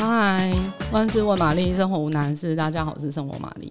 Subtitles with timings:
[0.00, 0.50] 嗨，
[0.90, 2.56] 万事问玛丽，生活无难事。
[2.56, 3.70] 大家好，我是生活玛丽。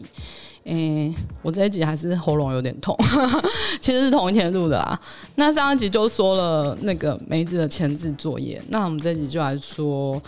[0.66, 1.12] 诶、
[1.42, 2.96] 我这一集还是喉咙有点痛，
[3.82, 5.02] 其实是同一天录的啦。
[5.34, 10.22] 那上一集就说了那个梅子的前置作业，那我们这一集就来说，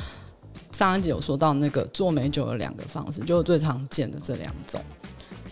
[0.71, 4.81] 上一集有说到那个做美酒的两个方式，就是最常见的这两种。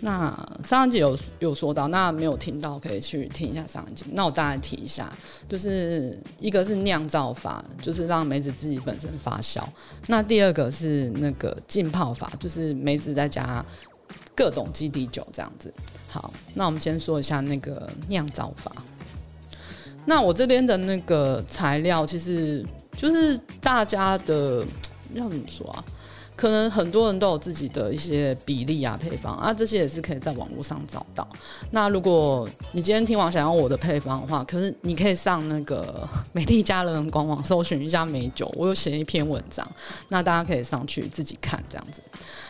[0.02, 4.06] 那上一集有有说到，那没有听到可以去听一下上一集。
[4.14, 5.12] 那我大概提一下，
[5.50, 9.62] 就是一个是酿造法，就是让梅子自己本身发酵。
[10.08, 13.64] 那第二个是那个浸泡法，就是梅子再加
[14.34, 15.74] 各种基底酒这样子。
[16.08, 18.72] 好，那我们先说一下那个酿造法。
[20.06, 24.66] 那我这边的那个材料，其实就是大家的
[25.14, 25.84] 要怎么说啊？
[26.40, 31.28] 可能很多人都有自己的一些比例啊、配方啊，这些也是可以在网络上找到。
[31.72, 39.70] 那如果你今天听完想要我的配方的话，可是你可以上那个美丽佳人官网搜寻一下美酒，我有写一篇文章，
[40.08, 42.02] 那大家可以上去自己看这样子。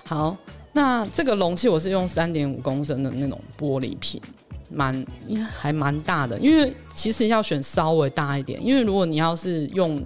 [0.03, 0.37] 好，
[0.71, 4.21] 那这个容器我是用三点五公升的那种玻璃瓶，
[4.69, 5.03] 蛮
[5.57, 9.99] 还蛮大的，因为其实要选稍微大一点，因为如果你要是用。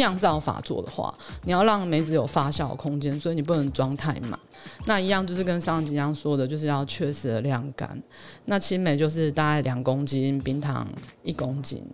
[0.00, 4.38] 酿造法做的话，你要让梅子有发酵的空间，所以你不能装太满。
[4.86, 8.02] 那一样就是跟上集一样说的，就是要确实的晾干。
[8.46, 10.88] 那青梅就是大概两公斤，冰糖
[11.22, 11.84] 一公斤。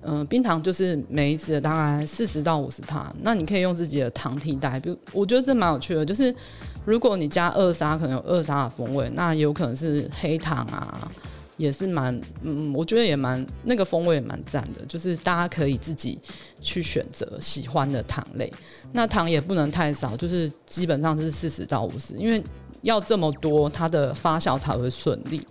[0.00, 3.12] 嗯、冰糖就是梅子的大概四十到五十帕。
[3.22, 6.34] 那你可以用自己的糖替代，比如我觉得这蛮有趣的，就是
[6.84, 11.10] 如果你加二砂，可能有二砂的风味，那也有可能是黑糖啊。
[11.58, 16.18] 也是蛮，嗯，我觉得也蛮那个风味也蛮赞的，就是大家可以自己
[16.58, 18.50] 去选择喜欢的糖类，
[18.92, 22.42] 那糖也不能太少，就是基本上就是四十到五十，因为
[22.80, 25.46] 要这么多，它的发酵才会顺利。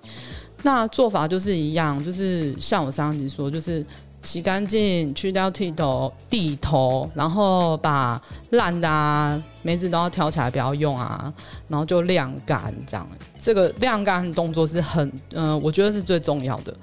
[0.64, 3.86] 那做法就是一样，就是像我上集说，就是。
[4.28, 11.34] 洗干净，去掉剃头、地头，然后把烂的啊、梅子都要挑起来，不要用啊，
[11.70, 13.08] 然后就晾干，这样。
[13.42, 16.78] 这个晾干动作是很，嗯、我觉得是最重要的，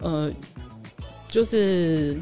[0.00, 0.34] 嗯，
[1.30, 2.20] 就是。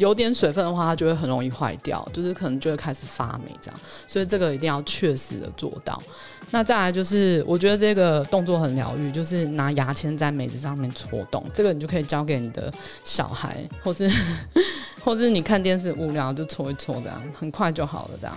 [0.00, 6.02] 有点水分的话，它就会很容易坏掉，就是可能就会开始发霉这样，所以这个一定要确实的做到。
[6.50, 12.72] 那再来就是，我觉得这个动作很疗愈，就是拿牙签在梅子上面戳洞，这个你就可以交给你的
[13.04, 14.10] 小孩，或是
[15.04, 18.36] 或是你看电视无聊就戳一戳这样，很快就好了这样。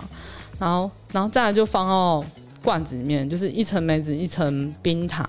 [0.60, 2.24] 然后然后再来就放到
[2.62, 5.28] 罐子里面，就是一层梅子，一层冰糖，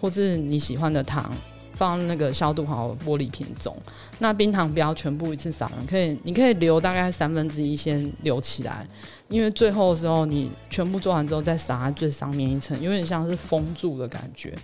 [0.00, 1.32] 或是你喜欢的糖。
[1.80, 3.74] 放那个消毒好玻璃瓶中，
[4.18, 8.86] 那冰糖不要全部一次撒，可以你可以留大概三分之一先留起来，
[9.28, 14.54] 因为最后的时候你全部做完之后再撒在最上面一层，有点像是封住的感觉。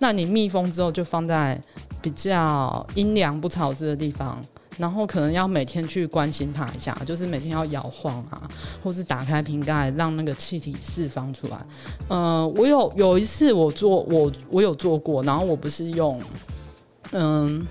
[0.00, 1.58] 那你密封之后就放在
[2.02, 4.38] 比较阴凉不潮湿的地方，
[4.76, 8.42] 然后可能要每天去关心它一下，就是每天要摇晃啊，
[8.84, 11.56] 或是打开瓶盖让那个气体释放出来。
[12.08, 16.20] 呃，我有有一次我做我我有做过，然后我不是用。
[17.18, 17.66] 嗯，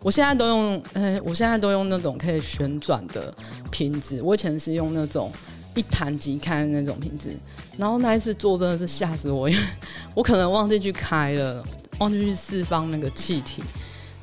[0.00, 3.32] 我现在都用，嗯，我现在都用那种可以旋转的
[3.70, 4.20] 瓶子。
[4.22, 5.30] 我以前是用那种
[5.74, 7.28] 一弹即开的那种瓶子，
[7.76, 9.62] 然后那一次做真的是吓死我，因为
[10.16, 11.62] 我可能忘记去开了，
[11.98, 13.62] 忘记去释放那个气体，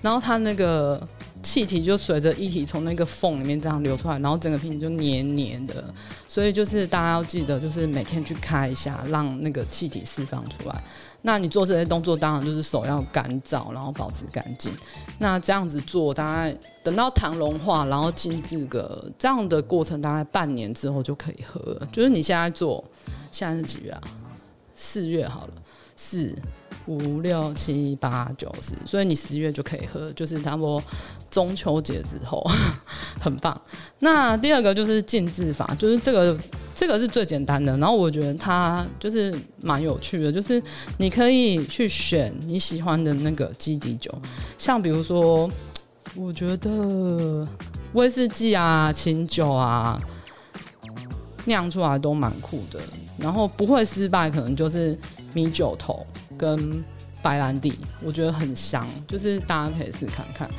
[0.02, 1.08] 然后它那个。
[1.42, 5.94] 气体就随着液体从那个缝里面这样流出来，然后整个瓶子就黏黏的，
[6.28, 10.84] 所以就是大家要记得，就是每天去开一下，让那个气体释放出来。
[11.22, 14.72] 那你做这些动作，当然就是手要干燥，然后保持干净。
[15.18, 21.88] 那这样子做，大概等到糖融化，然后静置个这样的过程，大概半年之后就可以喝了。
[21.92, 22.84] 就是你现在做，
[23.32, 24.02] 现在是几月啊？
[24.76, 25.54] 四月好了，
[25.96, 26.34] 四。
[26.90, 30.84] 五六七八九十，所以你十月就可以喝，就是差不多
[31.30, 32.44] 中秋节之后，
[33.22, 33.60] 很棒。
[34.00, 36.36] 那第二个就是静置法，就是这个
[36.74, 40.62] 这个是最简单的，然后我觉得它就是蛮有趣的，就是
[40.98, 44.12] 你可以去选你喜欢的那个基底酒，
[44.58, 45.48] 像比如说，
[46.16, 47.48] 我觉得
[47.94, 49.96] 威士忌啊、琴酒啊，
[51.46, 52.80] 酿出来都蛮酷的，
[53.20, 54.98] 然后不会失败，可能就是
[55.36, 56.04] 米酒头。
[56.40, 56.84] 跟
[57.22, 60.50] 白兰地，我觉得很香，就是大家可以试看看。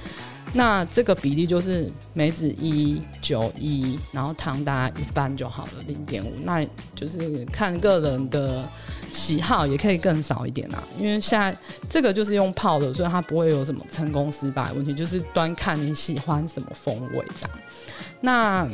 [0.53, 6.33] 那这个比例就是梅子一九一，然后糖大概一半就好了，零点五。
[6.43, 6.63] 那
[6.95, 8.69] 就是看个人的
[9.11, 10.83] 喜好，也可以更少一点啊。
[10.99, 11.57] 因为现在
[11.89, 17.59] 这个就是用泡的，所以它不会有什么成功失败问题，就是端看你喜欢什么风味这样。
[18.21, 18.69] 那。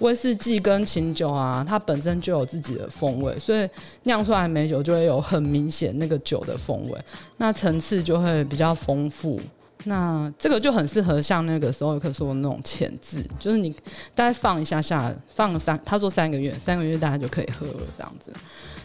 [0.00, 3.68] 威士忌跟琴酒啊，它本身就有自己的风味，所以
[4.04, 6.98] 酿出来美酒就会有很明显那个酒的风味，
[7.36, 9.40] 那层次就会比较丰富，
[9.84, 13.70] 那这个就很适合像那个时候有可说的那种前置，就是你
[14.14, 18.32] 大概放一下下，放三，他说三个月，三个月大家就可以喝了这样子。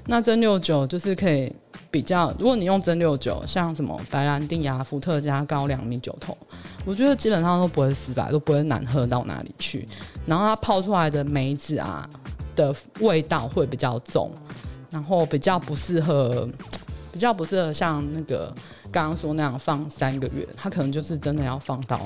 [0.05, 1.51] 那蒸馏酒就是可以
[1.89, 6.37] 比较，如果你用蒸馏酒，像什么白兰地啊、伏特加、高粱米酒桶，
[6.85, 9.87] 我觉得基本上都不会失败，都不会难喝到哪里去。
[10.25, 12.07] 然后它泡出来的梅子啊
[12.55, 14.29] 的味道会比较重，
[14.91, 16.47] 然后比较不适合，
[17.13, 18.51] 比较不适合像那个
[18.91, 22.01] 刚刚说那样放三个月，它可能就是真的要放到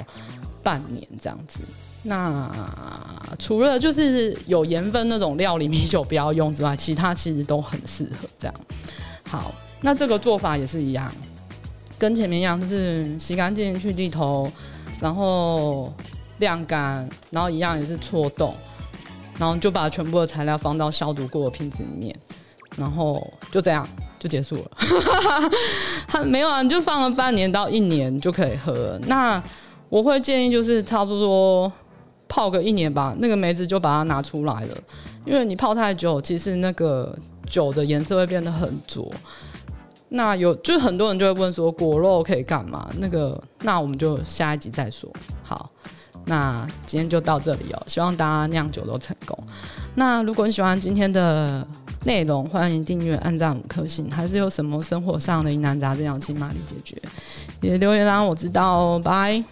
[0.62, 1.64] 半年这样子。
[2.04, 2.52] 那
[3.40, 8.56] 除了就是有盐分那种料理米酒不要用之外，其他其实都很适合这样。
[9.28, 11.12] 好，那这个做法也是一样，
[11.98, 14.50] 跟前面一样，就是洗干净去地头，
[15.02, 15.92] 然后
[16.40, 18.56] 晾干，然后一样也是搓动，
[19.38, 22.16] 然后就把全部的材料放到消毒过的瓶子里面，
[22.78, 23.88] 然后就这样
[24.20, 24.72] 就结束了。
[26.08, 29.00] 它没有啊，你就放了半年到一年就可以喝了。
[29.08, 29.42] 那
[29.90, 31.72] 我会建议就是差不多。
[32.30, 34.78] 泡个一年吧，那个梅子就把它拿出来了，
[35.24, 37.18] 因为你泡太久，其实那个
[37.50, 39.10] 酒的颜色会变得很浊。
[40.10, 42.90] 那有就很多人就会问说，果肉可以干嘛？
[42.98, 45.10] 那个，那我们就下一集再说。
[45.42, 45.70] 好，
[46.26, 49.42] 那今天就到这里哦，希望大家酿酒都成功。
[49.96, 51.66] 那如果你喜欢今天的
[52.08, 54.10] 内容，欢迎订阅、按赞五颗星。
[54.10, 56.96] 还是有什么生活上的疑难杂症要请玛丽解决，
[57.60, 59.02] 也留言让我知道哦。
[59.04, 59.44] 拜。